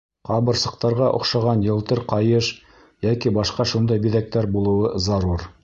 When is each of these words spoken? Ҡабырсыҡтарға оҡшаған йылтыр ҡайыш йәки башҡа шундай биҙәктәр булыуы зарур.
Ҡабырсыҡтарға 0.27 1.09
оҡшаған 1.17 1.61
йылтыр 1.67 2.01
ҡайыш 2.15 2.49
йәки 3.09 3.35
башҡа 3.39 3.69
шундай 3.75 4.05
биҙәктәр 4.07 4.51
булыуы 4.59 4.93
зарур. 5.11 5.51